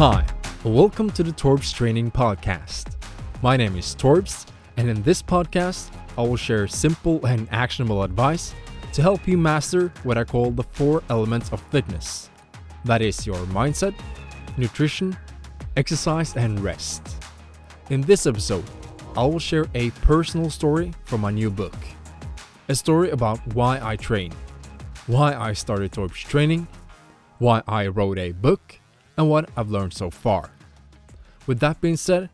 [0.00, 0.24] Hi,
[0.64, 2.94] welcome to the Torbs Training Podcast.
[3.42, 4.46] My name is Torbs,
[4.78, 8.54] and in this podcast, I will share simple and actionable advice
[8.94, 12.30] to help you master what I call the four elements of fitness
[12.86, 13.94] that is, your mindset,
[14.56, 15.18] nutrition,
[15.76, 17.22] exercise, and rest.
[17.90, 18.64] In this episode,
[19.18, 21.76] I will share a personal story from my new book.
[22.70, 24.32] A story about why I train,
[25.08, 26.66] why I started Torbs Training,
[27.36, 28.79] why I wrote a book,
[29.20, 30.50] and what I've learned so far.
[31.46, 32.30] With that being said,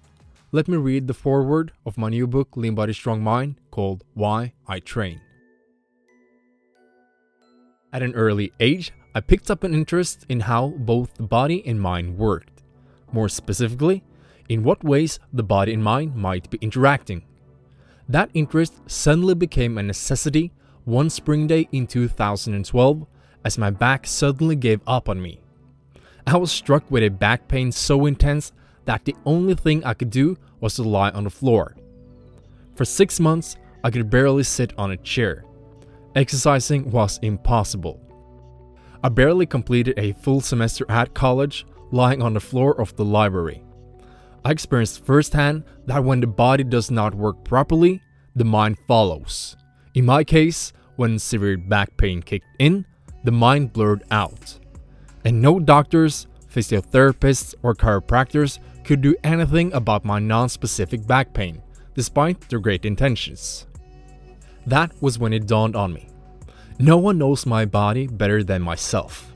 [0.52, 4.52] let me read the foreword of my new book, Lean Body Strong Mind, called Why
[4.68, 5.20] I Train.
[7.92, 11.80] At an early age, I picked up an interest in how both the body and
[11.80, 12.62] mind worked.
[13.10, 14.04] More specifically,
[14.48, 17.22] in what ways the body and mind might be interacting.
[18.08, 20.52] That interest suddenly became a necessity
[20.84, 23.06] one spring day in 2012
[23.44, 25.40] as my back suddenly gave up on me.
[26.28, 28.52] I was struck with a back pain so intense
[28.84, 31.76] that the only thing I could do was to lie on the floor.
[32.74, 35.44] For six months, I could barely sit on a chair.
[36.16, 38.00] Exercising was impossible.
[39.04, 43.62] I barely completed a full semester at college, lying on the floor of the library.
[44.44, 48.02] I experienced firsthand that when the body does not work properly,
[48.34, 49.56] the mind follows.
[49.94, 52.84] In my case, when severe back pain kicked in,
[53.22, 54.58] the mind blurred out
[55.26, 61.60] and no doctors, physiotherapists, or chiropractors could do anything about my non specific back pain,
[61.96, 63.66] despite their great intentions.
[64.68, 66.08] That was when it dawned on me.
[66.78, 69.32] No one knows my body better than myself.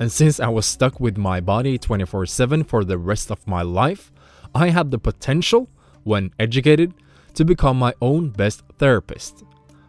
[0.00, 3.60] And since I was stuck with my body 24 7 for the rest of my
[3.60, 4.10] life,
[4.54, 5.68] I had the potential,
[6.04, 6.94] when educated,
[7.34, 9.44] to become my own best therapist.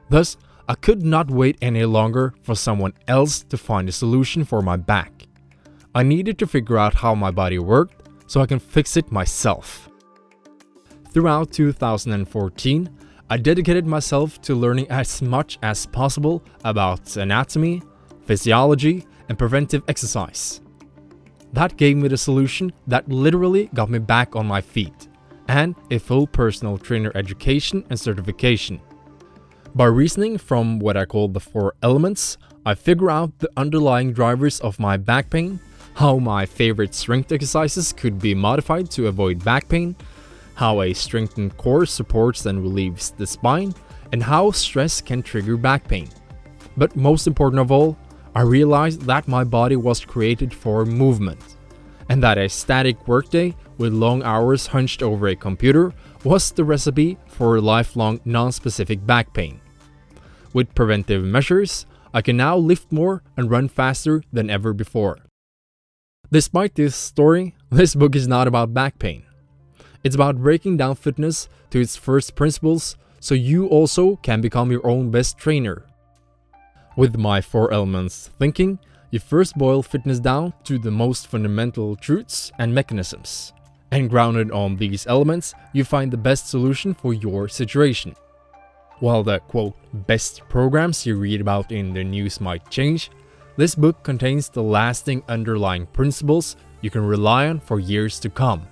[0.09, 0.35] Thus,
[0.67, 4.75] I could not wait any longer for someone else to find a solution for my
[4.75, 5.14] back.
[5.95, 9.89] I needed to figure out how my body worked so I can fix it myself.
[11.11, 12.89] Throughout 2014,
[13.29, 17.81] I dedicated myself to learning as much as possible about anatomy,
[18.25, 20.59] physiology, and preventive exercise.
[21.53, 25.07] That gave me the solution that literally got me back on my feet
[25.47, 28.81] and a full personal trainer education and certification.
[29.73, 34.59] By reasoning from what I call the four elements, I figure out the underlying drivers
[34.59, 35.61] of my back pain
[35.95, 39.95] how my favorite strength exercises could be modified to avoid back pain,
[40.53, 43.73] how a strengthened core supports and relieves the spine,
[44.11, 46.09] and how stress can trigger back pain.
[46.75, 47.97] But most important of all,
[48.35, 51.55] I realized that my body was created for movement,
[52.09, 55.93] and that a static workday with long hours hunched over a computer
[56.25, 59.61] was the recipe for lifelong non specific back pain.
[60.51, 65.19] With preventive measures, I can now lift more and run faster than ever before.
[66.31, 69.23] Despite this story, this book is not about back pain.
[70.03, 74.85] It's about breaking down fitness to its first principles so you also can become your
[74.85, 75.85] own best trainer.
[76.95, 78.79] With my four elements thinking,
[79.11, 83.53] you first boil fitness down to the most fundamental truths and mechanisms.
[83.91, 88.15] And grounded on these elements, you find the best solution for your situation.
[88.99, 89.75] While the quote
[90.07, 93.09] best programs you read about in the news might change,
[93.57, 98.67] this book contains the lasting underlying principles you can rely on for years to come.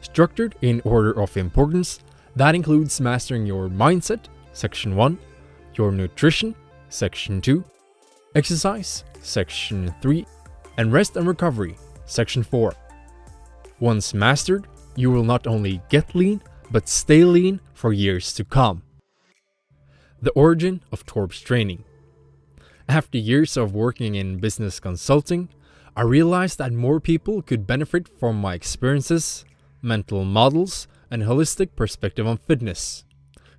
[0.00, 2.00] Structured in order of importance,
[2.36, 5.18] that includes mastering your mindset, section 1,
[5.74, 6.54] your nutrition,
[6.88, 7.64] section 2,
[8.34, 10.26] exercise, section 3,
[10.76, 11.76] and rest and recovery,
[12.06, 12.74] section 4.
[13.80, 14.66] Once mastered,
[14.96, 18.82] you will not only get lean, but stay lean for years to come.
[20.20, 21.84] The origin of Torbs training.
[22.88, 25.48] After years of working in business consulting,
[25.96, 29.44] I realized that more people could benefit from my experiences,
[29.80, 33.04] mental models, and holistic perspective on fitness.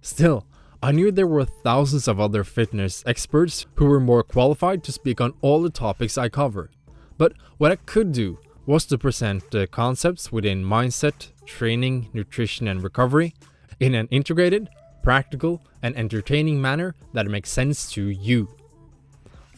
[0.02, 0.46] Still,
[0.84, 5.20] I knew there were thousands of other fitness experts who were more qualified to speak
[5.20, 6.70] on all the topics I cover.
[7.18, 8.38] But what I could do
[8.68, 13.34] was to present the concepts within mindset, training, nutrition, and recovery
[13.80, 14.70] in an integrated,
[15.02, 18.50] practical, and entertaining manner that makes sense to you.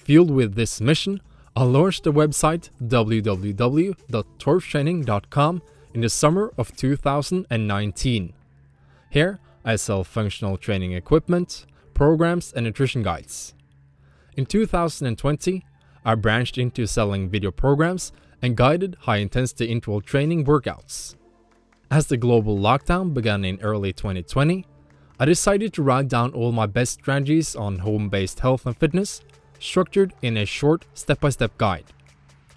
[0.07, 1.19] Fueled with this mission,
[1.53, 5.61] I launched the website www.torbstraining.com
[5.93, 8.33] in the summer of 2019.
[9.09, 13.53] Here, I sell functional training equipment, programs, and nutrition guides.
[14.37, 15.65] In 2020,
[16.05, 21.15] I branched into selling video programs and guided high intensity interval training workouts.
[21.91, 24.65] As the global lockdown began in early 2020,
[25.19, 29.21] I decided to write down all my best strategies on home based health and fitness
[29.59, 31.85] structured in a short step by step guide.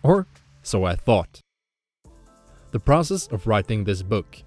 [0.03, 0.27] Or
[0.63, 1.41] so I thought.
[2.71, 4.43] the process of writing this book.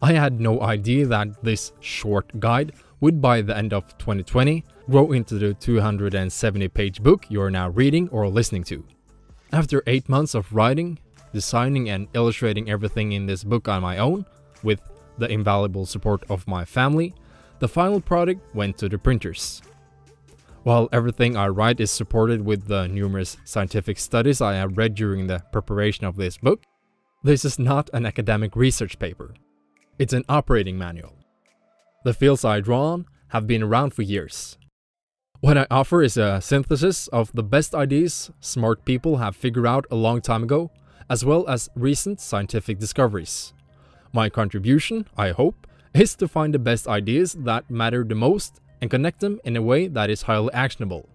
[0.00, 5.12] I had no idea that this short guide would by the end of 2020 grow
[5.12, 8.84] into the 270 page book you're now reading or listening to.
[9.52, 10.98] After 8 months of writing,
[11.32, 14.26] designing, and illustrating everything in this book on my own,
[14.62, 14.80] with
[15.18, 17.14] the invaluable support of my family,
[17.58, 19.62] the final product went to the printers.
[20.68, 25.26] While everything I write is supported with the numerous scientific studies I have read during
[25.26, 26.62] the preparation of this book,
[27.22, 29.32] this is not an academic research paper.
[29.98, 31.14] It's an operating manual.
[32.04, 34.58] The fields I draw on have been around for years.
[35.40, 39.86] What I offer is a synthesis of the best ideas smart people have figured out
[39.90, 40.70] a long time ago,
[41.08, 43.54] as well as recent scientific discoveries.
[44.12, 48.90] My contribution, I hope, is to find the best ideas that matter the most and
[48.90, 51.08] connect them in a way that is highly actionable.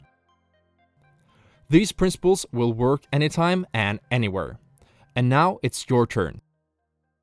[1.70, 4.60] These principles will work anytime and anywhere.
[5.16, 6.42] And now it's your turn.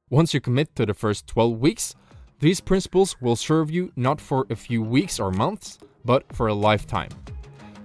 [0.08, 1.94] Once you commit to the first 12 weeks,
[2.40, 6.54] these principles will serve you not for a few weeks or months, but for a
[6.54, 7.10] lifetime.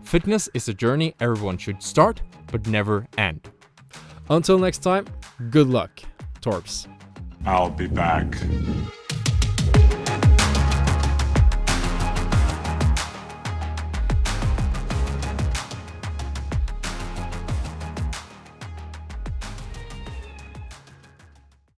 [0.04, 3.51] Fitness is a journey everyone should start, but never end.
[4.30, 5.06] Until next time,
[5.50, 6.01] good luck,
[6.42, 6.88] Torbs.
[7.46, 8.36] I'll be back.